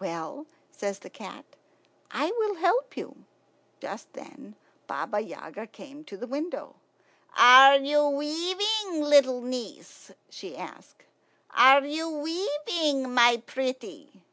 [0.00, 1.44] "Well," says the cat,
[2.10, 3.14] "I will help you."
[3.80, 4.56] Just then
[4.88, 6.74] Baba Yaga came to the window.
[7.36, 11.04] "Are you weaving, little niece?" she asked.
[11.52, 14.24] "Are you weaving, my pretty?"